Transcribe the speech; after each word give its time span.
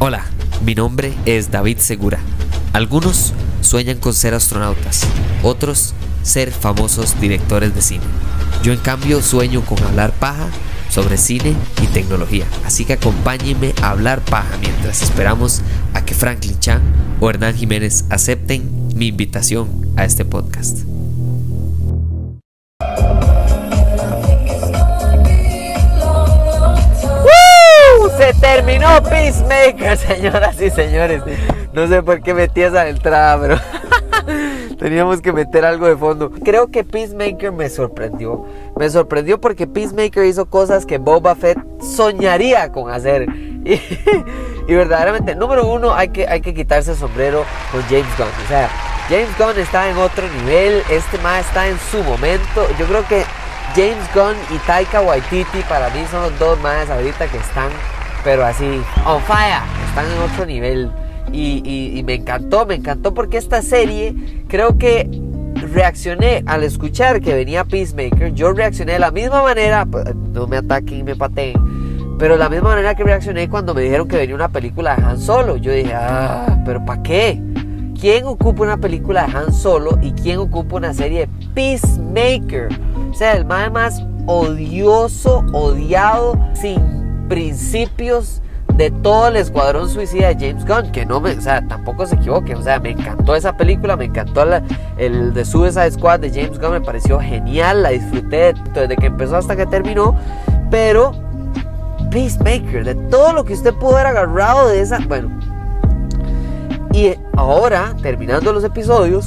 Hola, 0.00 0.24
mi 0.64 0.76
nombre 0.76 1.12
es 1.26 1.50
David 1.50 1.78
Segura. 1.78 2.20
Algunos 2.72 3.32
sueñan 3.62 3.98
con 3.98 4.14
ser 4.14 4.32
astronautas, 4.32 5.02
otros 5.42 5.92
ser 6.22 6.52
famosos 6.52 7.20
directores 7.20 7.74
de 7.74 7.82
cine. 7.82 8.04
Yo 8.62 8.72
en 8.72 8.78
cambio 8.78 9.20
sueño 9.20 9.62
con 9.62 9.82
hablar 9.82 10.12
paja 10.12 10.50
sobre 10.88 11.18
cine 11.18 11.56
y 11.82 11.86
tecnología. 11.88 12.44
Así 12.64 12.84
que 12.84 12.92
acompáñenme 12.92 13.74
a 13.82 13.90
hablar 13.90 14.20
paja 14.20 14.56
mientras 14.60 15.02
esperamos 15.02 15.62
a 15.94 16.04
que 16.04 16.14
Franklin 16.14 16.60
Chan 16.60 16.80
o 17.20 17.28
Hernán 17.28 17.56
Jiménez 17.56 18.04
acepten 18.08 18.90
mi 18.94 19.08
invitación 19.08 19.68
a 19.96 20.04
este 20.04 20.24
podcast. 20.24 20.78
Peacemaker, 29.02 29.96
señoras 29.96 30.60
y 30.60 30.70
señores. 30.70 31.22
No 31.72 31.86
sé 31.86 32.02
por 32.02 32.20
qué 32.22 32.34
metí 32.34 32.62
esa 32.62 32.88
entrada, 32.88 33.38
pero 33.40 34.76
teníamos 34.78 35.20
que 35.20 35.32
meter 35.32 35.64
algo 35.64 35.86
de 35.86 35.96
fondo. 35.96 36.30
Creo 36.30 36.68
que 36.68 36.84
Peacemaker 36.84 37.52
me 37.52 37.68
sorprendió. 37.68 38.44
Me 38.76 38.88
sorprendió 38.90 39.40
porque 39.40 39.66
Peacemaker 39.66 40.24
hizo 40.24 40.46
cosas 40.46 40.86
que 40.86 40.98
Boba 40.98 41.34
Fett 41.34 41.58
soñaría 41.80 42.70
con 42.72 42.90
hacer. 42.90 43.26
Y, 44.68 44.74
verdaderamente, 44.74 45.34
número 45.34 45.66
uno, 45.66 45.94
hay 45.94 46.10
que, 46.10 46.28
hay 46.28 46.42
que 46.42 46.52
quitarse 46.52 46.90
el 46.90 46.98
sombrero 46.98 47.42
con 47.72 47.80
James 47.84 48.18
Gunn. 48.18 48.28
O 48.44 48.48
sea, 48.48 48.68
James 49.08 49.30
Gunn 49.38 49.58
está 49.58 49.88
en 49.88 49.96
otro 49.96 50.24
nivel. 50.28 50.82
Este 50.90 51.16
más 51.22 51.46
está 51.46 51.68
en 51.68 51.78
su 51.90 52.04
momento. 52.04 52.68
Yo 52.78 52.84
creo 52.84 53.02
que 53.08 53.24
James 53.74 54.04
Gunn 54.14 54.36
y 54.50 54.58
Taika 54.66 55.00
Waititi 55.00 55.62
para 55.68 55.88
mí 55.90 56.04
son 56.10 56.22
los 56.22 56.38
dos 56.38 56.60
más 56.60 56.90
ahorita 56.90 57.26
que 57.28 57.38
están, 57.38 57.70
pero 58.24 58.44
así, 58.44 58.82
on 59.06 59.20
fire, 59.22 59.62
están 59.88 60.06
en 60.06 60.30
otro 60.30 60.46
nivel. 60.46 60.90
Y, 61.32 62.02
me 62.06 62.14
encantó, 62.14 62.64
me 62.64 62.74
encantó 62.74 63.12
porque 63.12 63.36
esta 63.36 63.60
serie 63.60 64.14
creo 64.48 64.78
que 64.78 65.08
reaccioné 65.72 66.42
al 66.46 66.64
escuchar 66.64 67.20
que 67.20 67.34
venía 67.34 67.64
Peacemaker. 67.64 68.32
Yo 68.32 68.52
reaccioné 68.52 68.94
de 68.94 68.98
la 68.98 69.10
misma 69.10 69.42
manera, 69.42 69.84
pues, 69.84 70.14
no 70.14 70.46
me 70.46 70.56
ataquen 70.56 71.04
me 71.04 71.16
pateen. 71.16 72.16
Pero 72.18 72.34
de 72.34 72.38
la 72.38 72.48
misma 72.48 72.70
manera 72.70 72.94
que 72.94 73.04
reaccioné 73.04 73.48
cuando 73.48 73.74
me 73.74 73.82
dijeron 73.82 74.08
que 74.08 74.16
venía 74.16 74.34
una 74.34 74.48
película 74.48 74.96
de 74.96 75.04
Han 75.04 75.20
Solo. 75.20 75.56
Yo 75.56 75.72
dije, 75.72 75.92
ah, 75.94 76.62
pero 76.64 76.84
¿para 76.84 77.02
qué? 77.02 77.40
¿Quién 78.00 78.24
ocupa 78.26 78.62
una 78.62 78.78
película 78.78 79.26
de 79.26 79.36
Han 79.36 79.52
Solo 79.52 79.98
y 80.02 80.12
quién 80.12 80.38
ocupa 80.38 80.76
una 80.76 80.94
serie 80.94 81.20
de 81.20 81.28
Peacemaker? 81.54 82.68
O 83.10 83.14
sea, 83.14 83.34
el 83.34 83.44
más 83.44 83.70
más 83.70 84.02
odioso, 84.26 85.44
odiado, 85.52 86.38
sin 86.54 86.97
principios 87.28 88.42
de 88.74 88.90
todo 88.90 89.28
el 89.28 89.36
escuadrón 89.36 89.88
suicida 89.88 90.28
de 90.28 90.34
James 90.34 90.64
Gunn, 90.64 90.92
que 90.92 91.04
no 91.04 91.20
me, 91.20 91.32
o 91.32 91.40
sea, 91.40 91.66
tampoco 91.66 92.06
se 92.06 92.14
equivoquen, 92.14 92.58
o 92.58 92.62
sea, 92.62 92.78
me 92.78 92.90
encantó 92.90 93.34
esa 93.34 93.56
película, 93.56 93.96
me 93.96 94.04
encantó 94.04 94.44
el 94.98 95.34
de 95.34 95.44
Suicide 95.44 95.90
Squad 95.90 96.20
de 96.20 96.30
James 96.30 96.60
Gunn, 96.60 96.72
me 96.72 96.80
pareció 96.80 97.18
genial, 97.18 97.82
la 97.82 97.90
disfruté 97.90 98.54
desde 98.72 98.96
que 98.96 99.06
empezó 99.06 99.36
hasta 99.36 99.56
que 99.56 99.66
terminó, 99.66 100.14
pero 100.70 101.12
Peacemaker, 102.10 102.84
de 102.84 102.94
todo 102.94 103.32
lo 103.32 103.44
que 103.44 103.54
usted 103.54 103.74
pudo 103.74 103.96
haber 103.96 104.06
agarrado 104.06 104.68
de 104.68 104.80
esa, 104.80 105.00
bueno, 105.08 105.28
y 106.92 107.14
ahora, 107.36 107.94
terminando 108.00 108.52
los 108.52 108.64
episodios, 108.64 109.24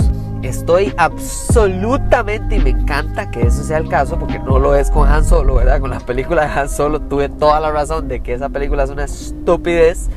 estoy 0.49 0.93
absolutamente, 0.97 2.55
y 2.55 2.59
me 2.59 2.71
encanta 2.71 3.29
que 3.31 3.41
eso 3.41 3.63
sea 3.63 3.77
el 3.77 3.87
caso, 3.87 4.17
porque 4.17 4.39
no 4.39 4.59
lo 4.59 4.75
es 4.75 4.89
con 4.89 5.07
Han 5.07 5.25
Solo, 5.25 5.55
¿verdad? 5.55 5.79
Con 5.79 5.91
la 5.91 5.99
película 5.99 6.47
de 6.47 6.59
Han 6.59 6.69
Solo 6.69 6.99
tuve 6.99 7.29
toda 7.29 7.59
la 7.59 7.71
razón 7.71 8.07
de 8.07 8.21
que 8.21 8.33
esa 8.33 8.49
película 8.49 8.83
es 8.83 8.89
una 8.89 9.05
estupidez 9.05 10.09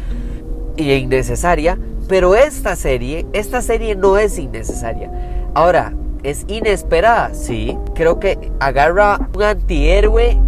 y 0.76 0.92
innecesaria, 0.92 1.78
pero 2.08 2.34
esta 2.34 2.76
serie, 2.76 3.26
esta 3.32 3.62
serie 3.62 3.94
no 3.94 4.18
es 4.18 4.38
innecesaria. 4.38 5.10
Ahora, 5.54 5.92
¿es 6.22 6.44
inesperada? 6.48 7.34
Sí, 7.34 7.78
creo 7.94 8.18
que 8.18 8.50
agarra 8.60 9.28
un 9.34 9.42
antihéroe 9.42 10.38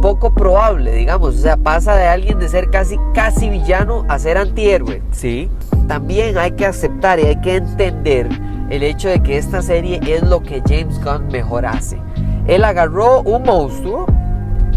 poco 0.00 0.32
probable, 0.34 0.92
digamos, 0.92 1.36
o 1.36 1.38
sea, 1.38 1.56
pasa 1.56 1.96
de 1.96 2.06
alguien 2.06 2.38
de 2.38 2.48
ser 2.48 2.70
casi 2.70 2.98
casi 3.14 3.48
villano 3.48 4.04
a 4.08 4.18
ser 4.18 4.36
antihéroe, 4.36 5.02
sí. 5.10 5.48
También 5.88 6.36
hay 6.36 6.52
que 6.52 6.66
aceptar 6.66 7.18
y 7.18 7.26
hay 7.26 7.40
que 7.40 7.56
entender 7.56 8.28
el 8.70 8.82
hecho 8.82 9.08
de 9.08 9.22
que 9.22 9.38
esta 9.38 9.62
serie 9.62 10.00
es 10.06 10.22
lo 10.22 10.42
que 10.42 10.62
James 10.66 11.02
Gunn 11.02 11.28
mejor 11.28 11.66
hace. 11.66 12.00
Él 12.46 12.64
agarró 12.64 13.22
un 13.22 13.42
monstruo 13.42 14.06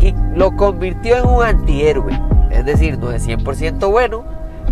y 0.01 0.13
lo 0.35 0.55
convirtió 0.55 1.17
en 1.17 1.25
un 1.25 1.43
antihéroe. 1.43 2.19
Es 2.51 2.65
decir, 2.65 2.97
no 2.97 3.11
es 3.11 3.27
100% 3.27 3.89
bueno, 3.91 4.23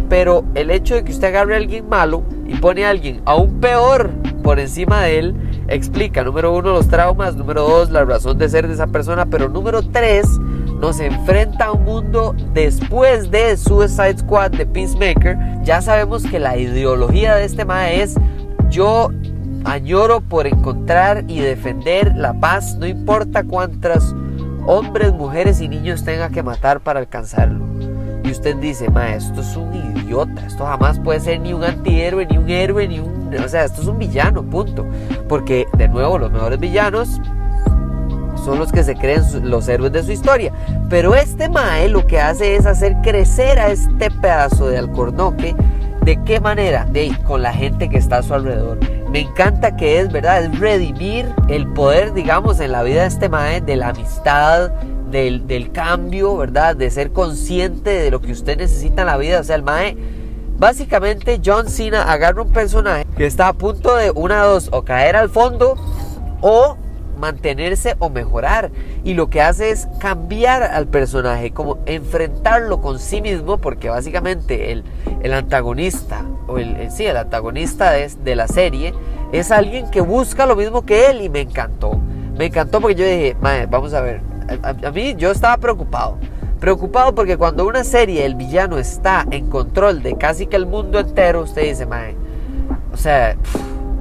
pero 0.10 0.44
el 0.56 0.72
hecho 0.72 0.96
de 0.96 1.04
que 1.04 1.12
usted 1.12 1.28
agarre 1.28 1.56
a 1.56 1.58
alguien 1.58 1.88
malo 1.88 2.24
y 2.46 2.56
pone 2.56 2.86
a 2.86 2.90
alguien 2.90 3.22
aún 3.26 3.60
peor 3.60 4.10
por 4.44 4.60
encima 4.60 5.04
de 5.04 5.20
él, 5.20 5.36
explica, 5.68 6.24
número 6.24 6.56
uno, 6.56 6.72
los 6.72 6.88
traumas, 6.88 7.36
número 7.36 7.64
dos, 7.64 7.92
la 7.92 8.06
razón 8.06 8.38
de 8.38 8.48
ser 8.50 8.68
de 8.68 8.74
esa 8.74 8.88
persona, 8.88 9.26
pero 9.26 9.50
número 9.50 9.82
tres, 9.82 10.28
nos 10.80 11.00
enfrenta 11.00 11.66
a 11.66 11.72
un 11.74 11.84
mundo 11.84 12.36
después 12.54 13.30
de 13.32 13.58
Suicide 13.58 14.20
Squad 14.20 14.52
de 14.52 14.66
Peacemaker. 14.66 15.38
Ya 15.64 15.82
sabemos 15.82 16.24
que 16.24 16.40
la 16.40 16.58
ideología 16.58 17.36
de 17.36 17.46
este 17.46 17.66
mae 17.66 18.02
es 18.04 18.16
yo 18.70 19.10
añoro 19.66 20.22
por 20.22 20.48
encontrar 20.48 21.26
y 21.28 21.40
defender 21.40 22.16
la 22.16 22.34
paz, 22.34 22.76
no 22.78 22.86
importa 22.86 23.44
cuántas 23.44 24.16
hombres, 24.66 25.14
mujeres 25.14 25.62
y 25.62 25.68
niños 25.68 26.04
tenga 26.04 26.30
que 26.30 26.44
matar 26.44 26.80
para 26.82 27.00
alcanzarlo. 27.00 27.66
Y 28.24 28.32
usted 28.32 28.58
dice, 28.58 28.90
ma, 28.90 29.14
esto 29.14 29.42
es 29.42 29.56
un 29.56 29.74
idiota, 29.74 30.46
esto 30.46 30.66
jamás 30.66 31.00
puede 31.00 31.20
ser 31.20 31.40
ni 31.40 31.54
un 31.54 31.64
antihéroe, 31.64 32.26
ni 32.26 32.38
un 32.38 32.50
héroe, 32.50 32.88
ni 32.88 33.00
un... 33.00 33.34
O 33.44 33.48
sea, 33.48 33.66
esto 33.66 33.82
es 33.82 33.88
un 33.88 33.98
villano, 33.98 34.44
punto. 34.44 34.86
Porque, 35.30 35.66
de 35.78 35.88
nuevo, 35.88 36.18
los 36.18 36.32
mejores 36.32 36.60
villanos 36.60 37.22
son 38.44 38.60
los 38.60 38.72
que 38.72 38.84
se 38.84 38.96
creen 38.96 39.24
los 39.44 39.68
héroes 39.68 39.92
de 39.92 40.04
su 40.04 40.12
historia. 40.12 40.52
Pero 40.90 41.16
este 41.16 41.50
Mae 41.50 41.88
lo 41.90 42.06
que 42.06 42.20
hace 42.20 42.56
es 42.56 42.66
hacer 42.66 42.96
crecer 43.02 43.60
a 43.60 43.70
este 43.70 44.12
pedazo 44.12 44.68
de 44.68 44.78
alcornoque 44.78 45.56
¿De 46.08 46.24
qué 46.24 46.40
manera? 46.40 46.86
De 46.86 47.12
con 47.26 47.42
la 47.42 47.52
gente 47.52 47.90
que 47.90 47.98
está 47.98 48.20
a 48.20 48.24
su 48.24 48.34
alrededor. 48.34 48.80
Me 49.10 49.20
encanta 49.20 49.76
que 49.76 50.00
es, 50.00 50.10
¿verdad? 50.10 50.42
Es 50.42 50.58
redimir 50.58 51.26
el 51.50 51.68
poder, 51.74 52.14
digamos, 52.14 52.62
en 52.62 52.72
la 52.72 52.82
vida 52.84 53.02
de 53.02 53.08
este 53.10 53.28
mae, 53.28 53.60
de 53.60 53.76
la 53.76 53.90
amistad, 53.90 54.70
del, 55.12 55.46
del, 55.48 55.70
cambio, 55.74 56.38
¿verdad? 56.38 56.78
De 56.78 56.90
ser 56.92 57.12
consciente 57.12 57.90
de 57.90 58.10
lo 58.10 58.22
que 58.22 58.32
usted 58.32 58.58
necesita 58.58 59.02
en 59.02 59.08
la 59.08 59.18
vida. 59.18 59.42
O 59.42 59.44
sea, 59.44 59.58
el 59.58 59.64
mae, 59.64 59.98
básicamente 60.58 61.42
John 61.44 61.68
Cena 61.68 62.04
agarra 62.04 62.42
un 62.42 62.54
personaje 62.54 63.06
que 63.18 63.26
está 63.26 63.50
a 63.50 63.54
punto 63.54 63.94
de 63.98 64.10
una 64.12 64.44
dos, 64.44 64.70
o 64.72 64.84
caer 64.84 65.18
al 65.18 65.30
fondo, 65.30 65.76
o 66.40 66.78
mantenerse 67.18 67.96
o 68.00 68.10
mejorar. 68.10 68.72
Y 69.04 69.14
lo 69.14 69.30
que 69.30 69.42
hace 69.42 69.72
es 69.72 69.88
cambiar 70.00 70.64
al 70.64 70.88
personaje, 70.88 71.52
como 71.52 71.80
enfrentarlo 71.86 72.82
con 72.82 73.00
sí 73.00 73.22
mismo, 73.22 73.58
porque 73.58 73.90
básicamente 73.90 74.72
el, 74.72 74.84
el 75.22 75.34
antagonista, 75.34 76.24
o 76.48 76.58
el, 76.58 76.92
sí, 76.92 77.06
el 77.06 77.18
antagonista 77.18 77.92
de, 77.92 78.10
de 78.24 78.36
la 78.36 78.48
serie, 78.48 78.94
es 79.32 79.52
alguien 79.52 79.90
que 79.90 80.02
busca 80.02 80.46
lo 80.46 80.56
mismo 80.56 80.86
que 80.86 81.10
él 81.10 81.22
y 81.22 81.30
me 81.30 81.42
encantó. 81.42 82.00
Me 82.38 82.46
encantó 82.46 82.80
porque 82.80 82.96
yo 82.96 83.06
dije, 83.06 83.36
vamos 83.70 83.94
a 83.94 84.02
ver, 84.02 84.22
a, 84.64 84.92
mí 84.92 85.16
yo 85.18 85.32
estaba 85.32 85.58
preocupado. 85.58 86.18
Preocupado 86.60 87.14
porque 87.14 87.38
cuando 87.38 87.68
una 87.68 87.84
serie, 87.84 88.26
el 88.26 88.36
villano 88.36 88.78
está 88.78 89.26
en 89.30 89.48
control 89.50 90.02
de 90.02 90.18
casi 90.18 90.48
que 90.48 90.56
el 90.56 90.66
mundo 90.66 91.00
entero, 91.00 91.44
usted 91.44 91.64
dice, 91.64 91.86
mae, 91.86 92.16
o 92.92 92.98
sea, 92.98 93.36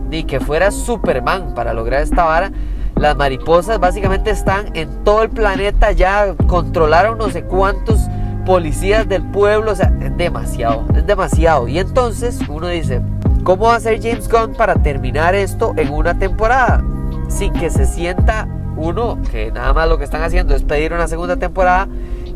ni 0.09 0.25
que 0.25 0.41
fuera 0.41 0.71
Superman 0.71 1.55
para 1.55 1.75
lograr 1.75 2.03
esta 2.03 2.25
vara, 2.25 2.50
las 2.96 3.14
mariposas 3.16 3.78
básicamente 3.78 4.30
están 4.30 4.70
en 4.74 5.04
todo 5.04 5.22
el 5.22 5.28
planeta, 5.28 5.92
ya 5.92 6.34
controlaron 6.46 7.18
no 7.18 7.28
sé 7.28 7.42
cuántos 7.44 8.00
policías 8.46 9.08
del 9.08 9.22
pueblo, 9.22 9.72
o 9.72 9.74
sea, 9.74 9.92
es 10.00 10.16
demasiado, 10.16 10.87
es 10.94 11.06
demasiado. 11.06 11.69
Y 11.69 11.78
entonces 11.78 12.40
uno 12.48 12.69
dice, 12.69 13.02
¿cómo 13.44 13.66
va 13.66 13.76
a 13.76 13.81
ser 13.81 14.00
James 14.00 14.28
Gunn 14.28 14.54
para 14.54 14.76
terminar 14.76 15.34
esto 15.34 15.75
en 15.76 15.93
una 15.93 16.19
temporada? 16.19 16.82
Sin 17.28 17.52
que 17.52 17.70
se 17.70 17.87
sienta 17.87 18.48
uno, 18.76 19.19
que 19.31 19.52
nada 19.52 19.72
más 19.75 19.88
lo 19.88 19.99
que 19.99 20.04
están 20.04 20.22
haciendo 20.22 20.54
es 20.54 20.62
pedir 20.62 20.92
una 20.92 21.08
segunda 21.08 21.37
temporada, 21.37 21.88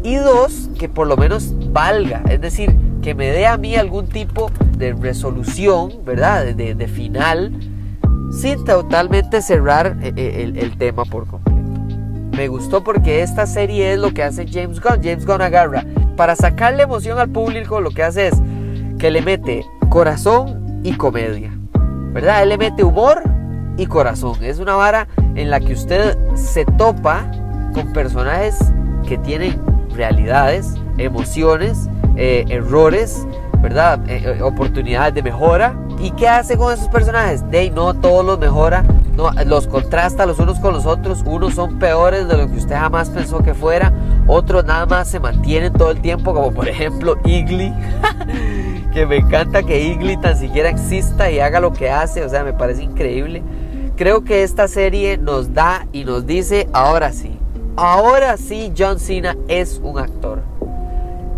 y 0.02 0.16
dos, 0.16 0.68
que 0.78 0.88
por 0.88 1.06
lo 1.06 1.16
menos 1.16 1.54
valga, 1.72 2.22
es 2.28 2.40
decir, 2.40 2.76
que 3.02 3.14
me 3.14 3.30
dé 3.30 3.46
a 3.46 3.56
mí 3.56 3.76
algún 3.76 4.08
tipo 4.08 4.50
de 4.76 4.92
resolución, 4.92 6.04
¿verdad? 6.04 6.44
De, 6.54 6.74
de 6.74 6.88
final 6.88 7.52
sin 8.30 8.64
totalmente 8.64 9.42
cerrar 9.42 9.96
eh, 10.02 10.12
eh, 10.16 10.52
el, 10.54 10.76
tema 10.76 11.04
por 11.04 11.26
completo. 11.26 11.60
Me 12.36 12.48
gustó 12.48 12.82
porque 12.82 13.22
esta 13.22 13.46
serie 13.46 13.92
es 13.92 13.98
lo 13.98 14.12
que 14.14 14.22
hace 14.22 14.46
James 14.46 14.80
Gunn. 14.80 15.02
James 15.02 15.26
Gunn 15.26 15.42
agarra 15.42 15.84
para 16.16 16.36
sacarle 16.36 16.84
emoción 16.84 17.18
al 17.18 17.28
público, 17.28 17.80
lo 17.80 17.90
que 17.90 18.02
hace 18.02 18.28
es 18.28 18.34
que 18.98 19.10
le 19.10 19.22
mete 19.22 19.64
corazón 19.88 20.80
y 20.84 20.92
comedia. 20.92 21.50
¿Verdad? 22.12 22.42
Él 22.42 22.50
le 22.50 22.58
mete 22.58 22.84
humor 22.84 23.22
y 23.76 23.86
corazón. 23.86 24.42
Es 24.42 24.58
una 24.58 24.74
vara 24.74 25.08
en 25.34 25.50
la 25.50 25.60
que 25.60 25.72
usted 25.72 26.16
se 26.34 26.64
topa 26.64 27.30
con 27.72 27.92
personajes 27.92 28.58
que 29.06 29.16
tienen 29.18 29.60
realidades, 29.94 30.74
emociones, 30.98 31.88
eh, 32.16 32.44
errores, 32.48 33.26
¿verdad? 33.60 34.00
Eh, 34.08 34.42
oportunidades 34.42 35.14
de 35.14 35.22
mejora. 35.22 35.74
¿Y 36.00 36.12
qué 36.12 36.28
hace 36.28 36.56
con 36.56 36.72
esos 36.72 36.88
personajes? 36.88 37.48
De 37.50 37.70
no 37.70 37.92
todos 37.94 38.24
los 38.24 38.38
mejora, 38.38 38.84
no, 39.16 39.30
los 39.44 39.66
contrasta 39.66 40.24
los 40.24 40.38
unos 40.38 40.58
con 40.58 40.72
los 40.72 40.86
otros. 40.86 41.22
Unos 41.26 41.54
son 41.54 41.78
peores 41.78 42.26
de 42.26 42.38
lo 42.38 42.48
que 42.50 42.56
usted 42.56 42.74
jamás 42.74 43.10
pensó 43.10 43.42
que 43.42 43.52
fuera. 43.52 43.92
Otros 44.26 44.64
nada 44.64 44.86
más 44.86 45.08
se 45.08 45.20
mantienen 45.20 45.72
todo 45.72 45.90
el 45.90 46.00
tiempo, 46.00 46.32
como 46.32 46.52
por 46.52 46.68
ejemplo 46.68 47.18
Igly. 47.24 47.72
que 48.94 49.04
me 49.04 49.16
encanta 49.16 49.62
que 49.62 49.80
Igly 49.80 50.16
tan 50.16 50.38
siquiera 50.38 50.70
exista 50.70 51.30
y 51.30 51.38
haga 51.38 51.60
lo 51.60 51.72
que 51.72 51.90
hace. 51.90 52.24
O 52.24 52.28
sea, 52.28 52.44
me 52.44 52.54
parece 52.54 52.82
increíble. 52.82 53.42
Creo 53.96 54.24
que 54.24 54.42
esta 54.42 54.68
serie 54.68 55.18
nos 55.18 55.52
da 55.52 55.86
y 55.92 56.04
nos 56.04 56.26
dice, 56.26 56.66
ahora 56.72 57.12
sí, 57.12 57.38
ahora 57.76 58.38
sí 58.38 58.72
John 58.76 58.98
Cena 58.98 59.36
es 59.48 59.78
un 59.84 59.98
actor. 59.98 60.40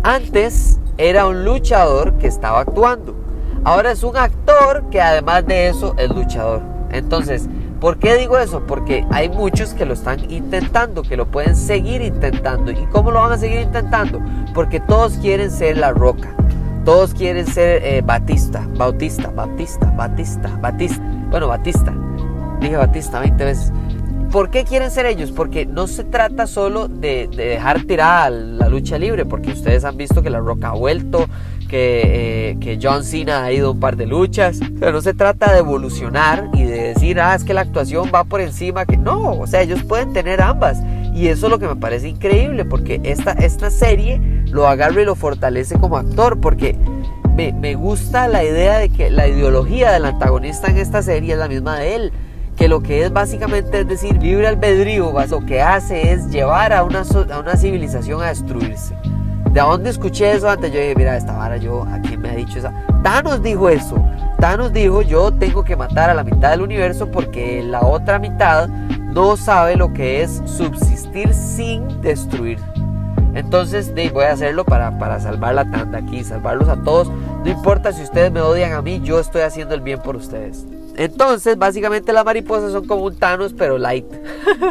Antes 0.03 0.79
era 0.97 1.27
un 1.27 1.43
luchador 1.43 2.13
que 2.19 2.27
estaba 2.27 2.61
actuando. 2.61 3.23
Ahora 3.65 3.91
es 3.91 4.03
un 4.03 4.17
actor 4.17 4.89
que 4.89 5.01
además 5.01 5.45
de 5.45 5.69
eso 5.69 5.95
es 5.97 6.09
luchador. 6.09 6.61
Entonces, 6.91 7.47
¿por 7.79 7.97
qué 7.97 8.15
digo 8.15 8.37
eso? 8.37 8.65
Porque 8.67 9.05
hay 9.09 9.29
muchos 9.29 9.73
que 9.73 9.85
lo 9.85 9.93
están 9.93 10.29
intentando, 10.29 11.01
que 11.01 11.15
lo 11.15 11.27
pueden 11.27 11.55
seguir 11.55 12.01
intentando. 12.01 12.71
¿Y 12.71 12.85
cómo 12.91 13.11
lo 13.11 13.21
van 13.21 13.31
a 13.31 13.37
seguir 13.37 13.61
intentando? 13.61 14.19
Porque 14.53 14.79
todos 14.81 15.13
quieren 15.13 15.49
ser 15.49 15.77
la 15.77 15.91
roca. 15.91 16.35
Todos 16.83 17.13
quieren 17.13 17.47
ser 17.47 17.81
eh, 17.83 18.01
Batista, 18.05 18.67
Bautista, 18.75 19.29
Bautista, 19.29 19.89
Batista, 19.91 20.49
Batista. 20.61 21.01
Bueno, 21.29 21.47
Batista. 21.47 21.93
Dije 22.59 22.75
Batista 22.75 23.21
20 23.21 23.45
veces. 23.45 23.73
¿Por 24.33 24.49
qué 24.49 24.63
quieren 24.63 24.89
ser 24.89 25.05
ellos? 25.05 25.31
Porque 25.31 25.67
no 25.67 25.85
se 25.85 26.03
trata 26.03 26.47
solo 26.47 26.87
de, 26.87 27.29
dejar 27.33 27.83
tirada 27.83 28.31
la 28.31 28.67
lucha 28.67 28.97
libre, 28.97 29.25
porque 29.25 29.51
ustedes 29.51 29.85
han 29.85 29.95
visto 29.95 30.23
que 30.23 30.31
La 30.31 30.39
Roca 30.39 30.69
ha 30.69 30.73
vuelto, 30.73 31.27
que, 31.73 32.51
eh, 32.51 32.57
que, 32.59 32.77
John 32.79 33.03
Cena 33.03 33.43
ha 33.43 33.51
ido 33.51 33.71
un 33.71 33.79
par 33.79 33.97
de 33.97 34.05
luchas. 34.05 34.59
Pero 34.79 34.91
no 34.91 35.01
se 35.01 35.15
trata 35.15 35.51
de 35.51 35.57
evolucionar 35.57 36.51
y 36.53 36.65
de 36.65 36.93
decir, 36.93 37.19
ah, 37.19 37.33
es 37.33 37.43
que 37.43 37.55
la 37.55 37.61
actuación 37.61 38.11
va 38.13 38.25
por 38.25 38.41
encima. 38.41 38.85
Que 38.85 38.95
no, 38.95 39.39
o 39.39 39.47
sea, 39.47 39.63
ellos 39.63 39.81
pueden 39.83 40.13
tener 40.13 40.39
ambas. 40.39 40.77
Y 41.15 41.29
eso 41.29 41.47
es 41.47 41.49
lo 41.49 41.57
que 41.57 41.67
me 41.67 41.75
parece 41.75 42.09
increíble, 42.09 42.63
porque 42.63 43.01
esta, 43.03 43.31
esta 43.31 43.71
serie 43.71 44.21
lo 44.51 44.67
agarra 44.67 45.01
y 45.01 45.05
lo 45.05 45.15
fortalece 45.15 45.79
como 45.79 45.97
actor, 45.97 46.39
porque 46.39 46.77
me, 47.35 47.53
me 47.53 47.73
gusta 47.73 48.27
la 48.27 48.43
idea 48.43 48.77
de 48.77 48.89
que 48.89 49.09
la 49.09 49.27
ideología 49.27 49.91
del 49.93 50.05
antagonista 50.05 50.67
en 50.67 50.77
esta 50.77 51.01
serie 51.01 51.33
es 51.33 51.39
la 51.39 51.47
misma 51.47 51.79
de 51.79 51.95
él 51.95 52.11
que 52.55 52.67
lo 52.67 52.83
que 52.83 53.03
es 53.03 53.11
básicamente 53.11 53.79
es 53.79 53.87
decir 53.87 54.21
libre 54.21 54.47
albedrío, 54.47 55.11
lo 55.27 55.43
que 55.43 55.63
hace 55.63 56.13
es 56.13 56.29
llevar 56.29 56.71
a 56.71 56.83
una, 56.83 57.01
a 57.31 57.39
una 57.39 57.57
civilización 57.57 58.21
a 58.21 58.27
destruirse. 58.27 58.93
¿De 59.51 59.59
dónde 59.59 59.89
escuché 59.89 60.31
eso 60.31 60.49
antes? 60.49 60.71
Yo 60.71 60.79
dije, 60.79 60.95
mira, 60.95 61.15
esta 61.15 61.33
vara 61.33 61.57
yo, 61.57 61.83
¿a 61.83 61.99
quién 61.99 62.21
me 62.21 62.29
ha 62.29 62.35
dicho 62.35 62.59
eso? 62.59 62.71
Thanos 63.03 63.41
dijo 63.43 63.69
eso. 63.69 63.95
Thanos 64.39 64.73
dijo, 64.73 65.01
yo 65.01 65.31
tengo 65.31 65.63
que 65.63 65.75
matar 65.75 66.09
a 66.09 66.13
la 66.13 66.23
mitad 66.23 66.51
del 66.51 66.61
universo 66.61 67.11
porque 67.11 67.63
la 67.63 67.81
otra 67.81 68.19
mitad 68.19 68.67
no 68.67 69.37
sabe 69.37 69.75
lo 69.75 69.93
que 69.93 70.23
es 70.23 70.41
subsistir 70.45 71.33
sin 71.33 72.01
destruir. 72.01 72.59
Entonces 73.35 73.93
voy 74.11 74.25
a 74.25 74.31
hacerlo 74.31 74.63
para, 74.63 74.97
para 74.99 75.19
salvar 75.19 75.55
la 75.55 75.69
tanda 75.69 75.99
aquí, 75.99 76.23
salvarlos 76.23 76.69
a 76.69 76.77
todos. 76.77 77.09
No 77.09 77.49
importa 77.49 77.91
si 77.91 78.03
ustedes 78.03 78.31
me 78.31 78.41
odian 78.41 78.73
a 78.73 78.81
mí, 78.81 79.01
yo 79.03 79.19
estoy 79.19 79.41
haciendo 79.41 79.73
el 79.75 79.81
bien 79.81 79.99
por 79.99 80.15
ustedes. 80.15 80.65
Entonces, 80.95 81.57
básicamente 81.57 82.13
las 82.13 82.23
mariposas 82.23 82.71
son 82.71 82.85
como 82.85 83.05
un 83.05 83.17
Thanos, 83.17 83.53
pero 83.57 83.77
light. 83.77 84.05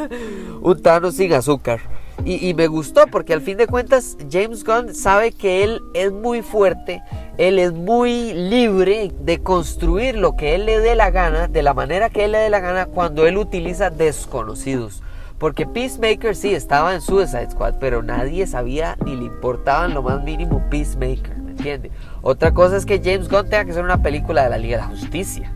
un 0.63 0.81
Thanos 0.81 1.17
sin 1.17 1.33
azúcar. 1.33 1.81
Y, 2.25 2.55
me 2.55 2.69
gustó 2.69 3.09
porque 3.09 3.33
al 3.33 3.41
fin 3.41 3.57
de 3.57 3.67
cuentas 3.67 4.17
James 4.31 4.63
Gunn 4.65 4.95
sabe 4.95 5.33
que 5.33 5.65
él 5.65 5.81
es 5.93 6.13
muy 6.13 6.43
fuerte, 6.43 7.03
él 7.37 7.59
es 7.59 7.73
muy 7.73 8.33
libre 8.33 9.13
de 9.21 9.43
construir 9.43 10.17
lo 10.17 10.37
que 10.37 10.55
él 10.55 10.65
le 10.67 10.79
dé 10.79 10.95
la 10.95 11.11
gana, 11.11 11.49
de 11.49 11.63
la 11.63 11.75
manera 11.75 12.11
que 12.11 12.25
él 12.25 12.33
le 12.33 12.39
dé 12.39 12.49
la 12.49 12.61
gana 12.61 12.87
cuando 12.87 13.27
él 13.27 13.39
utiliza 13.39 13.91
desconocidos. 13.91 15.03
Porque 15.39 15.67
Peacemaker 15.67 16.37
sí 16.37 16.55
estaba 16.55 16.95
en 16.95 17.01
Suicide 17.01 17.51
Squad, 17.51 17.75
pero 17.81 18.05
nadie 18.05 18.47
sabía 18.47 18.97
ni 19.05 19.17
le 19.17 19.25
importaba 19.25 19.87
en 19.87 19.95
lo 19.95 20.03
más 20.03 20.23
mínimo 20.23 20.63
Peacemaker, 20.71 21.39
¿me 21.39 21.51
entiende? 21.51 21.91
Otra 22.21 22.55
cosa 22.55 22.77
es 22.77 22.87
que 22.87 23.01
James 23.03 23.29
Gunn 23.29 23.51
tenga 23.51 23.65
que 23.65 23.73
hacer 23.73 23.83
una 23.83 24.01
película 24.01 24.45
de 24.45 24.51
la 24.51 24.59
Liga 24.59 24.77
de 24.77 24.83
la 24.83 24.89
Justicia 24.89 25.53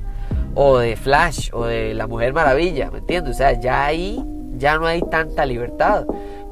o 0.57 0.79
de 0.79 0.97
Flash 0.97 1.51
o 1.53 1.65
de 1.67 1.95
la 1.95 2.09
Mujer 2.09 2.33
Maravilla, 2.33 2.91
¿me 2.91 2.99
entiendes? 2.99 3.37
O 3.37 3.39
sea, 3.39 3.53
ya 3.53 3.85
ahí 3.85 4.21
ya 4.59 4.79
no 4.79 4.87
hay 4.87 5.03
tanta 5.03 5.47
libertad. 5.47 6.07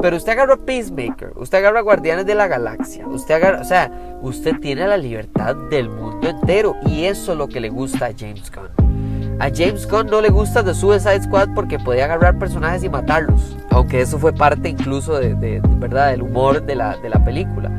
Pero 0.05 0.19
usted 0.19 0.33
agarra 0.33 0.59
Peacemaker, 0.59 1.33
usted 1.37 1.57
agarra 1.57 1.81
Guardianes 1.81 2.27
de 2.27 2.35
la 2.35 2.47
Galaxia, 2.47 3.09
usted 3.09 3.37
agarra, 3.37 3.63
o 3.63 3.65
sea, 3.65 3.91
usted 4.21 4.61
tiene 4.61 4.87
la 4.87 4.99
libertad 4.99 5.57
del 5.71 5.89
mundo 5.89 6.29
entero 6.29 6.77
y 6.85 7.05
eso 7.05 7.33
es 7.33 7.39
lo 7.39 7.49
que 7.49 7.59
le 7.59 7.71
gusta 7.71 8.09
a 8.09 8.13
James 8.15 8.53
Gunn. 8.53 9.41
A 9.41 9.49
James 9.49 9.89
Gunn 9.89 10.09
no 10.09 10.21
le 10.21 10.29
gusta 10.29 10.63
The 10.63 10.75
Suicide 10.75 11.23
Squad 11.23 11.55
porque 11.55 11.79
podía 11.79 12.05
agarrar 12.05 12.39
personajes 12.39 12.85
y 12.85 12.91
matarlos, 12.91 13.57
aunque 13.71 14.03
eso 14.03 14.19
fue 14.19 14.35
parte 14.35 14.69
incluso 14.69 15.19
de, 15.19 15.63
verdad 15.79 16.11
del 16.11 16.21
humor 16.21 16.63
de 16.67 16.75
la, 16.75 16.99
de 16.99 17.09
la 17.09 17.25
película. 17.25 17.75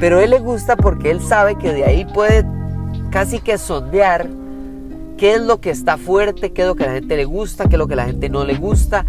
Pero 0.00 0.18
él 0.18 0.30
le 0.30 0.38
gusta 0.38 0.76
porque 0.76 1.10
él 1.10 1.20
sabe 1.20 1.56
que 1.56 1.74
de 1.74 1.84
ahí 1.84 2.06
puede 2.06 2.46
casi 3.10 3.38
que 3.38 3.58
sondear 3.58 4.26
qué 5.18 5.34
es 5.34 5.42
lo 5.42 5.60
que 5.60 5.68
está 5.68 5.98
fuerte, 5.98 6.54
qué 6.54 6.62
es 6.62 6.68
lo 6.68 6.74
que 6.74 6.86
la 6.86 6.92
gente 6.92 7.18
le 7.18 7.26
gusta, 7.26 7.68
qué 7.68 7.74
es 7.74 7.78
lo 7.78 7.86
que 7.86 7.96
la 7.96 8.06
gente 8.06 8.30
no 8.30 8.44
le 8.44 8.54
gusta, 8.54 9.04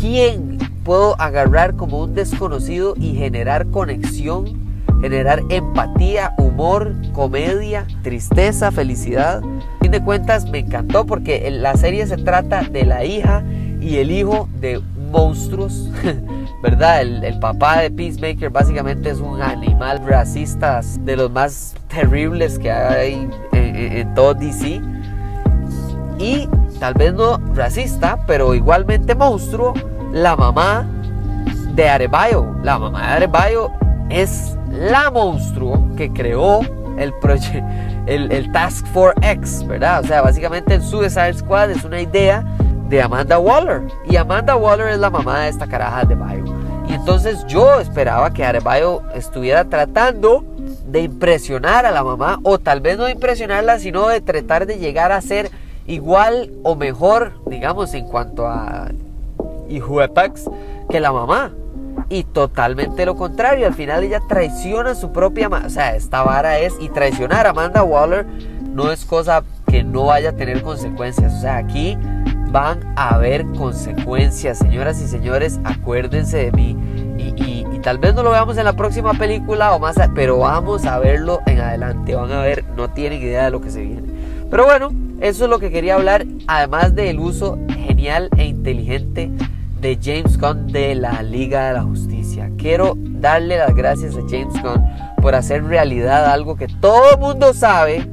quién 0.00 0.53
puedo 0.84 1.20
agarrar 1.20 1.74
como 1.74 2.02
un 2.02 2.14
desconocido 2.14 2.94
y 2.96 3.14
generar 3.14 3.66
conexión, 3.68 4.44
generar 5.00 5.42
empatía, 5.48 6.34
humor, 6.38 6.94
comedia, 7.12 7.86
tristeza, 8.02 8.70
felicidad. 8.70 9.42
A 9.42 9.82
fin 9.82 9.90
de 9.90 10.02
cuentas 10.02 10.48
me 10.48 10.58
encantó 10.60 11.06
porque 11.06 11.50
la 11.50 11.76
serie 11.76 12.06
se 12.06 12.18
trata 12.18 12.62
de 12.62 12.84
la 12.84 13.04
hija 13.04 13.42
y 13.80 13.96
el 13.96 14.10
hijo 14.10 14.48
de 14.60 14.80
monstruos, 15.10 15.90
¿verdad? 16.62 17.02
El, 17.02 17.38
papá 17.38 17.80
de 17.80 17.90
Peacemaker 17.90 18.50
básicamente 18.50 19.10
es 19.10 19.20
un 19.20 19.40
animal 19.40 20.04
racista 20.06 20.80
de 21.00 21.16
los 21.16 21.30
más 21.30 21.74
terribles 21.88 22.58
que 22.58 22.70
hay 22.70 23.28
en, 23.52 24.14
todo 24.14 24.34
DC 24.34 24.80
y 26.18 26.48
tal 26.80 26.94
vez 26.94 27.12
no 27.14 27.38
racista, 27.54 28.18
pero 28.26 28.54
igualmente 28.54 29.14
monstruo, 29.14 29.74
la 30.14 30.36
mamá 30.36 30.86
de 31.74 31.88
Arebayo. 31.88 32.46
La 32.62 32.78
mamá 32.78 33.00
de 33.00 33.12
Arebayo 33.14 33.70
es 34.10 34.56
la 34.70 35.10
monstruo 35.10 35.88
que 35.96 36.12
creó 36.12 36.60
el, 36.96 37.12
el, 38.06 38.30
el 38.30 38.52
Task 38.52 38.86
Force 38.86 39.18
X, 39.22 39.66
¿verdad? 39.66 40.02
O 40.04 40.06
sea, 40.06 40.22
básicamente 40.22 40.74
el 40.74 40.82
Suicide 40.82 41.34
Squad 41.34 41.72
es 41.72 41.84
una 41.84 42.00
idea 42.00 42.44
de 42.88 43.02
Amanda 43.02 43.40
Waller. 43.40 43.82
Y 44.08 44.14
Amanda 44.14 44.54
Waller 44.54 44.88
es 44.88 44.98
la 44.98 45.10
mamá 45.10 45.40
de 45.40 45.48
esta 45.48 45.66
caraja 45.66 46.04
de 46.04 46.14
Bayo. 46.14 46.44
Y 46.88 46.92
entonces 46.92 47.44
yo 47.46 47.80
esperaba 47.80 48.32
que 48.32 48.44
Arebayo 48.44 49.02
estuviera 49.14 49.64
tratando 49.64 50.44
de 50.86 51.00
impresionar 51.00 51.86
a 51.86 51.90
la 51.90 52.04
mamá, 52.04 52.38
o 52.44 52.60
tal 52.60 52.80
vez 52.80 52.96
no 52.98 53.06
de 53.06 53.12
impresionarla, 53.12 53.80
sino 53.80 54.06
de 54.06 54.20
tratar 54.20 54.66
de 54.66 54.78
llegar 54.78 55.10
a 55.10 55.20
ser 55.20 55.50
igual 55.88 56.52
o 56.62 56.76
mejor, 56.76 57.32
digamos, 57.46 57.94
en 57.94 58.04
cuanto 58.04 58.46
a 58.46 58.90
Hijuepax 59.68 60.50
que 60.88 61.00
la 61.00 61.12
mamá. 61.12 61.52
Y 62.08 62.24
totalmente 62.24 63.06
lo 63.06 63.16
contrario, 63.16 63.66
al 63.66 63.74
final 63.74 64.02
ella 64.04 64.20
traiciona 64.28 64.90
a 64.90 64.94
su 64.94 65.12
propia 65.12 65.48
O 65.48 65.70
sea, 65.70 65.94
esta 65.94 66.22
vara 66.22 66.58
es. 66.58 66.74
Y 66.80 66.88
traicionar 66.88 67.46
a 67.46 67.50
Amanda 67.50 67.82
Waller 67.82 68.26
no 68.68 68.90
es 68.90 69.04
cosa 69.04 69.42
que 69.68 69.82
no 69.84 70.06
vaya 70.06 70.30
a 70.30 70.32
tener 70.32 70.62
consecuencias. 70.62 71.32
O 71.34 71.40
sea, 71.40 71.56
aquí 71.56 71.96
van 72.50 72.80
a 72.96 73.14
haber 73.14 73.44
consecuencias, 73.52 74.58
señoras 74.58 75.00
y 75.00 75.08
señores. 75.08 75.60
Acuérdense 75.64 76.36
de 76.36 76.52
mí. 76.52 76.76
Y, 77.16 77.64
y 77.72 77.78
tal 77.80 77.98
vez 77.98 78.14
no 78.14 78.22
lo 78.22 78.30
veamos 78.30 78.58
en 78.58 78.64
la 78.64 78.74
próxima 78.74 79.14
película 79.14 79.74
o 79.74 79.78
más, 79.78 79.96
pero 80.14 80.38
vamos 80.38 80.84
a 80.84 80.98
verlo 80.98 81.40
en 81.46 81.60
adelante. 81.60 82.14
Van 82.14 82.32
a 82.32 82.42
ver, 82.42 82.64
no 82.76 82.90
tienen 82.90 83.22
idea 83.22 83.44
de 83.44 83.50
lo 83.50 83.60
que 83.60 83.70
se 83.70 83.80
viene. 83.80 84.02
Pero 84.50 84.64
bueno, 84.64 84.92
eso 85.20 85.44
es 85.44 85.50
lo 85.50 85.58
que 85.58 85.70
quería 85.70 85.94
hablar, 85.94 86.26
además 86.46 86.94
del 86.94 87.18
uso 87.18 87.58
genial 87.68 88.28
e 88.36 88.44
inteligente 88.44 89.30
de 89.84 89.98
James 90.02 90.38
Gunn 90.38 90.66
de 90.68 90.94
la 90.94 91.22
Liga 91.22 91.66
de 91.66 91.74
la 91.74 91.82
Justicia. 91.82 92.50
Quiero 92.56 92.94
darle 92.96 93.58
las 93.58 93.74
gracias 93.74 94.16
a 94.16 94.22
James 94.26 94.54
Gunn 94.62 94.82
por 95.20 95.34
hacer 95.34 95.62
realidad 95.62 96.24
algo 96.32 96.56
que 96.56 96.68
todo 96.68 97.12
el 97.12 97.18
mundo 97.18 97.52
sabe 97.52 98.08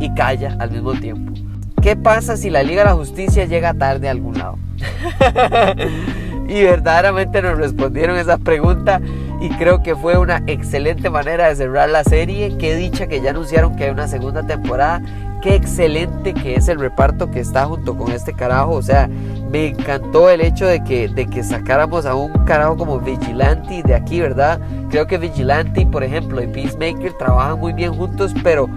y 0.00 0.12
calla 0.12 0.54
al 0.60 0.70
mismo 0.70 0.92
tiempo. 0.92 1.32
¿Qué 1.80 1.96
pasa 1.96 2.36
si 2.36 2.50
la 2.50 2.62
Liga 2.62 2.82
de 2.82 2.90
la 2.90 2.94
Justicia 2.94 3.46
llega 3.46 3.72
tarde 3.72 4.08
a 4.08 4.10
algún 4.10 4.36
lado? 4.36 4.58
y 6.46 6.62
verdaderamente 6.62 7.40
nos 7.40 7.56
respondieron 7.56 8.18
esa 8.18 8.36
pregunta 8.36 9.00
y 9.40 9.50
creo 9.50 9.82
que 9.82 9.94
fue 9.94 10.18
una 10.18 10.42
excelente 10.46 11.10
manera 11.10 11.48
de 11.48 11.56
cerrar 11.56 11.88
la 11.88 12.02
serie. 12.02 12.56
Qué 12.58 12.74
dicha 12.74 13.06
que 13.06 13.20
ya 13.20 13.30
anunciaron 13.30 13.76
que 13.76 13.84
hay 13.84 13.90
una 13.90 14.08
segunda 14.08 14.42
temporada. 14.42 15.00
Qué 15.42 15.54
excelente 15.54 16.34
que 16.34 16.56
es 16.56 16.66
el 16.66 16.80
reparto 16.80 17.30
que 17.30 17.38
está 17.38 17.64
junto 17.66 17.96
con 17.96 18.10
este 18.10 18.32
carajo. 18.32 18.72
O 18.72 18.82
sea, 18.82 19.08
me 19.50 19.68
encantó 19.68 20.28
el 20.28 20.40
hecho 20.40 20.66
de 20.66 20.82
que, 20.82 21.08
de 21.08 21.26
que 21.26 21.44
sacáramos 21.44 22.04
a 22.04 22.16
un 22.16 22.32
carajo 22.44 22.76
como 22.76 22.98
Vigilante 22.98 23.82
de 23.84 23.94
aquí, 23.94 24.20
¿verdad? 24.20 24.58
Creo 24.90 25.06
que 25.06 25.18
Vigilante, 25.18 25.86
por 25.86 26.02
ejemplo, 26.02 26.42
y 26.42 26.48
Peacemaker 26.48 27.12
trabajan 27.12 27.60
muy 27.60 27.72
bien 27.72 27.94
juntos, 27.94 28.34
pero 28.42 28.68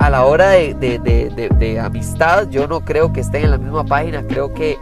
a 0.00 0.10
la 0.10 0.24
hora 0.24 0.50
de, 0.50 0.74
de, 0.74 1.80
amistad, 1.80 2.48
yo 2.48 2.66
no 2.66 2.80
creo 2.80 3.12
que 3.12 3.20
estén 3.20 3.44
en 3.44 3.50
la 3.52 3.58
misma 3.58 3.84
página. 3.84 4.22
Creo 4.22 4.52
que 4.52 4.76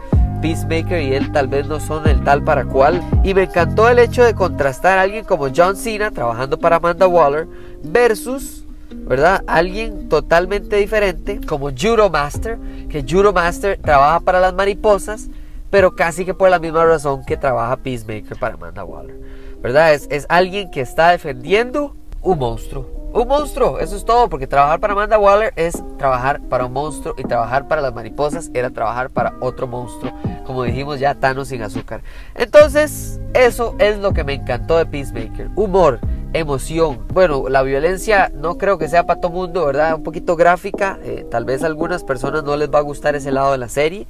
Peacemaker 0.47 1.01
y 1.01 1.13
él 1.13 1.29
tal 1.33 1.49
vez 1.49 1.67
no 1.67 1.81
son 1.81 2.07
el 2.07 2.23
tal 2.23 2.41
para 2.41 2.63
cual. 2.63 3.03
Y 3.21 3.33
me 3.33 3.43
encantó 3.43 3.89
el 3.89 3.99
hecho 3.99 4.23
de 4.23 4.33
contrastar 4.33 4.97
a 4.97 5.01
alguien 5.01 5.25
como 5.25 5.49
John 5.53 5.75
Cena 5.75 6.09
trabajando 6.09 6.57
para 6.57 6.77
Amanda 6.77 7.05
Waller 7.05 7.47
versus, 7.83 8.63
¿verdad? 8.93 9.43
Alguien 9.45 10.07
totalmente 10.07 10.77
diferente 10.77 11.41
como 11.45 11.71
Judo 11.71 12.09
Master, 12.09 12.57
que 12.87 13.03
Judo 13.07 13.33
Master 13.33 13.77
trabaja 13.81 14.21
para 14.21 14.39
las 14.39 14.53
mariposas, 14.53 15.27
pero 15.69 15.93
casi 15.95 16.23
que 16.23 16.33
por 16.33 16.49
la 16.49 16.59
misma 16.59 16.85
razón 16.85 17.25
que 17.25 17.35
trabaja 17.35 17.75
Peacemaker 17.75 18.39
para 18.39 18.53
Amanda 18.53 18.85
Waller, 18.85 19.19
¿verdad? 19.61 19.93
Es, 19.93 20.07
es 20.09 20.25
alguien 20.29 20.71
que 20.71 20.79
está 20.79 21.11
defendiendo 21.11 21.93
un 22.21 22.39
monstruo 22.39 22.96
un 23.13 23.27
monstruo, 23.27 23.79
eso 23.79 23.95
es 23.95 24.05
todo, 24.05 24.29
porque 24.29 24.47
trabajar 24.47 24.79
para 24.79 24.93
Amanda 24.93 25.17
Waller 25.17 25.53
es 25.55 25.81
trabajar 25.97 26.41
para 26.41 26.65
un 26.65 26.73
monstruo 26.73 27.15
y 27.17 27.23
trabajar 27.23 27.67
para 27.67 27.81
las 27.81 27.93
mariposas 27.93 28.51
era 28.53 28.69
trabajar 28.69 29.09
para 29.09 29.33
otro 29.39 29.65
monstruo, 29.65 30.11
como 30.45 30.63
dijimos 30.63 30.99
ya, 30.99 31.15
Thanos 31.15 31.47
sin 31.47 31.61
azúcar. 31.61 32.01
Entonces, 32.35 33.19
eso 33.33 33.75
es 33.79 33.97
lo 33.97 34.13
que 34.13 34.23
me 34.23 34.33
encantó 34.33 34.77
de 34.77 34.85
Peacemaker, 34.85 35.49
humor, 35.55 35.99
emoción. 36.33 37.07
Bueno, 37.13 37.49
la 37.49 37.63
violencia 37.63 38.31
no 38.35 38.57
creo 38.57 38.77
que 38.77 38.89
sea 38.89 39.05
para 39.05 39.21
todo 39.21 39.31
mundo, 39.31 39.65
¿verdad? 39.65 39.95
Un 39.95 40.03
poquito 40.03 40.35
gráfica, 40.35 40.99
eh, 41.03 41.25
tal 41.31 41.45
vez 41.45 41.63
a 41.63 41.67
algunas 41.67 42.03
personas 42.03 42.43
no 42.43 42.55
les 42.55 42.69
va 42.69 42.79
a 42.79 42.83
gustar 42.83 43.15
ese 43.15 43.31
lado 43.31 43.53
de 43.53 43.57
la 43.57 43.69
serie, 43.69 44.05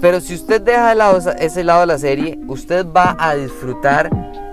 pero 0.00 0.20
si 0.20 0.34
usted 0.34 0.60
deja 0.60 0.90
de 0.90 0.94
lado 0.94 1.18
ese 1.38 1.64
lado 1.64 1.80
de 1.80 1.86
la 1.86 1.98
serie, 1.98 2.38
usted 2.46 2.86
va 2.86 3.16
a 3.18 3.34
disfrutar 3.34 4.10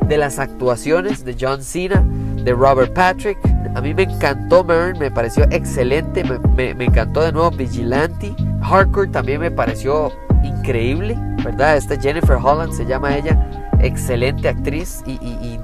de 0.08 0.18
las 0.18 0.40
actuaciones 0.40 1.24
de 1.24 1.36
John 1.40 1.62
Cena, 1.62 2.04
de 2.44 2.54
Robert 2.54 2.94
Patrick, 2.94 3.38
a 3.76 3.82
mí 3.82 3.94
me 3.94 4.04
encantó 4.04 4.64
Mern, 4.64 4.98
me 5.00 5.12
pareció 5.12 5.46
excelente. 5.52 6.24
Me, 6.56 6.72
encantó 6.72 7.22
de 7.22 7.32
nuevo 7.32 7.52
Vigilante. 7.52 8.34
Hardcore 8.62 9.10
también 9.10 9.42
me 9.42 9.52
pareció 9.52 10.12
increíble, 10.44 11.18
¿verdad? 11.44 11.78
Esta 11.78 12.00
Jennifer 12.00 12.38
Holland 12.42 12.74
se 12.74 12.86
llama 12.86 13.16
ella. 13.16 13.70
Excelente 13.80 14.50
actriz 14.50 15.04
y, 15.06 15.60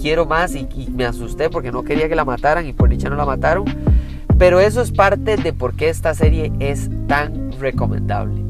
quiero 0.00 0.24
más 0.26 0.54
y, 0.54 0.68
me 0.94 1.04
asusté 1.04 1.50
porque 1.50 1.72
no 1.72 1.82
quería 1.82 2.08
que 2.08 2.14
la 2.14 2.24
mataran 2.24 2.66
y 2.66 2.72
por 2.72 2.88
dicha 2.88 3.08
no 3.08 3.16
la 3.16 3.24
mataron. 3.24 3.64
Pero 4.38 4.60
eso 4.60 4.80
es 4.80 4.92
parte 4.92 5.36
de 5.36 5.52
por 5.52 5.74
qué 5.74 5.88
esta 5.88 6.14
serie 6.14 6.52
es 6.60 6.88
tan 7.06 7.52
recomendable 7.58 8.49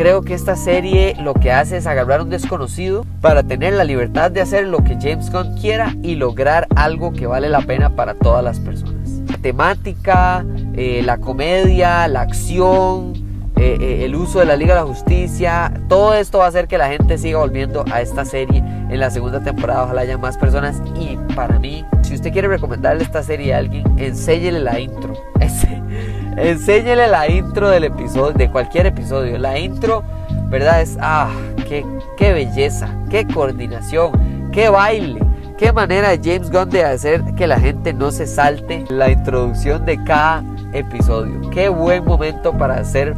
creo 0.00 0.22
que 0.22 0.32
esta 0.32 0.56
serie 0.56 1.14
lo 1.20 1.34
que 1.34 1.52
hace 1.52 1.76
es 1.76 1.86
agarrar 1.86 2.20
a 2.20 2.22
un 2.22 2.30
desconocido 2.30 3.04
para 3.20 3.42
tener 3.42 3.74
la 3.74 3.84
libertad 3.84 4.30
de 4.30 4.40
hacer 4.40 4.66
lo 4.66 4.82
que 4.82 4.96
James 4.98 5.30
Gunn 5.30 5.58
quiera 5.60 5.94
y 6.02 6.14
lograr 6.14 6.66
algo 6.74 7.12
que 7.12 7.26
vale 7.26 7.50
la 7.50 7.60
pena 7.60 7.94
para 7.94 8.14
todas 8.14 8.42
las 8.42 8.58
personas. 8.60 9.10
La 9.28 9.36
temática, 9.36 10.42
eh, 10.72 11.02
la 11.04 11.18
comedia, 11.18 12.08
la 12.08 12.22
acción, 12.22 13.12
eh, 13.56 13.76
eh, 13.78 14.04
el 14.06 14.14
uso 14.14 14.38
de 14.38 14.46
la 14.46 14.56
Liga 14.56 14.72
de 14.72 14.80
la 14.80 14.86
Justicia, 14.86 15.70
todo 15.86 16.14
esto 16.14 16.38
va 16.38 16.46
a 16.46 16.48
hacer 16.48 16.66
que 16.66 16.78
la 16.78 16.88
gente 16.88 17.18
siga 17.18 17.36
volviendo 17.36 17.84
a 17.92 18.00
esta 18.00 18.24
serie 18.24 18.60
en 18.60 18.98
la 18.98 19.10
segunda 19.10 19.42
temporada. 19.42 19.84
Ojalá 19.84 20.00
haya 20.00 20.16
más 20.16 20.38
personas. 20.38 20.80
Y 20.98 21.18
para 21.34 21.58
mí, 21.58 21.84
si 22.00 22.14
usted 22.14 22.32
quiere 22.32 22.48
recomendarle 22.48 23.02
esta 23.02 23.22
serie 23.22 23.52
a 23.52 23.58
alguien, 23.58 23.84
enséñele 23.98 24.60
la 24.60 24.80
intro. 24.80 25.12
Enséñele 26.36 27.08
la 27.08 27.28
intro 27.28 27.68
del 27.68 27.84
episodio, 27.84 28.32
de 28.32 28.50
cualquier 28.50 28.86
episodio. 28.86 29.38
La 29.38 29.58
intro, 29.58 30.02
¿verdad? 30.48 30.80
Es, 30.80 30.96
ah, 31.00 31.30
qué, 31.68 31.84
qué 32.16 32.32
belleza, 32.32 32.88
qué 33.10 33.26
coordinación, 33.26 34.50
qué 34.52 34.68
baile, 34.68 35.20
qué 35.58 35.72
manera 35.72 36.10
James 36.22 36.50
Gunn 36.50 36.70
de 36.70 36.84
hacer 36.84 37.22
que 37.36 37.46
la 37.46 37.58
gente 37.58 37.92
no 37.92 38.10
se 38.10 38.26
salte 38.26 38.84
la 38.88 39.10
introducción 39.10 39.84
de 39.84 40.02
cada 40.04 40.44
episodio. 40.72 41.50
Qué 41.50 41.68
buen 41.68 42.04
momento 42.04 42.56
para 42.56 42.76
hacer, 42.76 43.14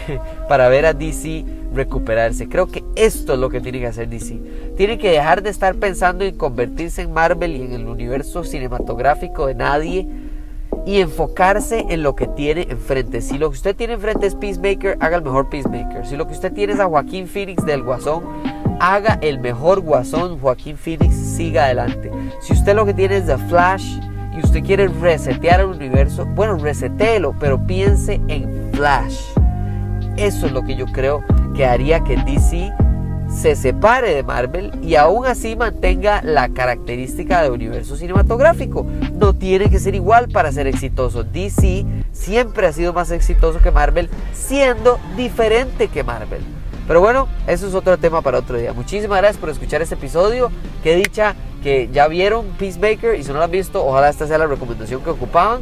para 0.48 0.68
ver 0.68 0.86
a 0.86 0.92
DC 0.92 1.44
recuperarse. 1.72 2.48
Creo 2.48 2.66
que 2.66 2.84
esto 2.96 3.34
es 3.34 3.38
lo 3.38 3.48
que 3.48 3.60
tiene 3.60 3.78
que 3.78 3.86
hacer 3.86 4.08
DC. 4.08 4.40
Tiene 4.76 4.98
que 4.98 5.10
dejar 5.10 5.42
de 5.42 5.50
estar 5.50 5.76
pensando 5.76 6.24
en 6.24 6.36
convertirse 6.36 7.02
en 7.02 7.12
Marvel 7.12 7.56
y 7.56 7.62
en 7.62 7.72
el 7.72 7.86
universo 7.86 8.42
cinematográfico 8.42 9.46
de 9.46 9.54
nadie 9.54 10.08
y 10.86 11.00
enfocarse 11.00 11.84
en 11.90 12.02
lo 12.02 12.14
que 12.14 12.28
tiene 12.28 12.68
enfrente. 12.70 13.20
Si 13.20 13.36
lo 13.36 13.50
que 13.50 13.56
usted 13.56 13.76
tiene 13.76 13.94
enfrente 13.94 14.26
es 14.26 14.36
Peacemaker, 14.36 14.96
haga 15.00 15.16
el 15.16 15.22
mejor 15.22 15.50
Peacemaker. 15.50 16.06
Si 16.06 16.16
lo 16.16 16.26
que 16.28 16.32
usted 16.32 16.52
tiene 16.52 16.74
es 16.74 16.80
a 16.80 16.86
Joaquín 16.86 17.26
Phoenix 17.26 17.66
del 17.66 17.82
Guasón, 17.82 18.22
haga 18.80 19.18
el 19.20 19.40
mejor 19.40 19.80
Guasón. 19.80 20.38
Joaquín 20.38 20.76
Phoenix 20.76 21.14
siga 21.14 21.64
adelante. 21.64 22.10
Si 22.40 22.52
usted 22.52 22.76
lo 22.76 22.86
que 22.86 22.94
tiene 22.94 23.16
es 23.16 23.26
The 23.26 23.36
Flash 23.36 23.98
y 24.32 24.38
usted 24.38 24.62
quiere 24.62 24.86
resetear 24.86 25.60
el 25.60 25.66
universo, 25.66 26.24
bueno, 26.24 26.56
resetéelo, 26.56 27.34
pero 27.40 27.66
piense 27.66 28.20
en 28.28 28.70
Flash. 28.72 29.18
Eso 30.16 30.46
es 30.46 30.52
lo 30.52 30.62
que 30.62 30.76
yo 30.76 30.86
creo 30.86 31.24
que 31.56 31.66
haría 31.66 31.98
que 32.04 32.16
DC 32.16 32.72
se 33.36 33.54
separe 33.54 34.14
de 34.14 34.22
Marvel 34.22 34.72
y 34.82 34.94
aún 34.94 35.26
así 35.26 35.56
mantenga 35.56 36.22
la 36.22 36.48
característica 36.48 37.42
de 37.42 37.50
universo 37.50 37.96
cinematográfico. 37.96 38.86
No 39.12 39.34
tiene 39.34 39.68
que 39.68 39.78
ser 39.78 39.94
igual 39.94 40.28
para 40.28 40.50
ser 40.52 40.66
exitoso. 40.66 41.22
DC 41.22 41.84
siempre 42.12 42.66
ha 42.66 42.72
sido 42.72 42.94
más 42.94 43.10
exitoso 43.10 43.60
que 43.60 43.70
Marvel, 43.70 44.08
siendo 44.32 44.98
diferente 45.16 45.88
que 45.88 46.02
Marvel. 46.02 46.40
Pero 46.88 47.00
bueno, 47.00 47.28
eso 47.46 47.66
es 47.66 47.74
otro 47.74 47.98
tema 47.98 48.22
para 48.22 48.38
otro 48.38 48.56
día. 48.56 48.72
Muchísimas 48.72 49.18
gracias 49.18 49.38
por 49.38 49.50
escuchar 49.50 49.82
este 49.82 49.96
episodio. 49.96 50.50
Qué 50.82 50.96
dicha 50.96 51.34
que 51.62 51.90
ya 51.92 52.08
vieron 52.08 52.46
Peacemaker 52.58 53.16
y 53.16 53.22
si 53.22 53.32
no 53.32 53.38
lo 53.38 53.44
han 53.44 53.50
visto, 53.50 53.84
ojalá 53.84 54.08
esta 54.08 54.26
sea 54.26 54.38
la 54.38 54.46
recomendación 54.46 55.02
que 55.02 55.10
ocupaban. 55.10 55.60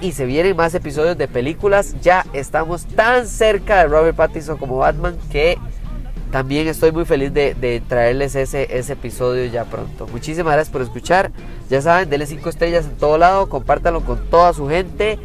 Y 0.00 0.12
se 0.12 0.26
vienen 0.26 0.56
más 0.56 0.74
episodios 0.74 1.16
de 1.16 1.28
películas. 1.28 1.94
Ya 2.02 2.26
estamos 2.32 2.86
tan 2.86 3.28
cerca 3.28 3.78
de 3.78 3.86
Robert 3.86 4.16
Pattinson 4.16 4.58
como 4.58 4.78
Batman 4.78 5.16
que 5.30 5.58
también 6.34 6.66
estoy 6.66 6.90
muy 6.90 7.04
feliz 7.04 7.32
de, 7.32 7.80
traerles 7.86 8.34
ese, 8.34 8.64
episodio 8.92 9.44
ya 9.44 9.66
pronto. 9.66 10.08
Muchísimas 10.08 10.54
gracias 10.54 10.72
por 10.72 10.82
escuchar. 10.82 11.30
Ya 11.70 11.80
saben, 11.80 12.10
denle 12.10 12.26
5 12.26 12.48
estrellas 12.48 12.86
en 12.86 12.96
todo 12.96 13.18
lado, 13.18 13.48
compártanlo 13.48 14.00
con 14.00 14.18
toda 14.30 14.52
su 14.52 14.66
gente 14.68 15.16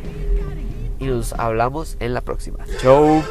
y 0.99 1.05
nos 1.05 1.33
hablamos 1.33 1.97
en 1.99 2.13
la 2.13 2.21
próxima. 2.21 2.59
Chau. 2.79 3.23